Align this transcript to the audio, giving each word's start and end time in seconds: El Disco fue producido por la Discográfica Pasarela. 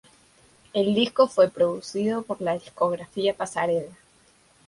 El 0.73 0.95
Disco 0.95 1.27
fue 1.27 1.51
producido 1.51 2.23
por 2.23 2.41
la 2.41 2.53
Discográfica 2.55 3.35
Pasarela. 3.37 3.95